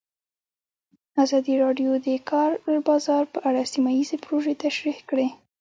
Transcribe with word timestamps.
ازادي 1.23 1.53
راډیو 1.63 1.91
د 1.99 2.05
د 2.05 2.09
کار 2.29 2.49
بازار 2.89 3.23
په 3.33 3.39
اړه 3.49 3.69
سیمه 3.73 3.91
ییزې 3.97 4.17
پروژې 4.25 4.53
تشریح 4.65 4.99
کړې. 5.09 5.27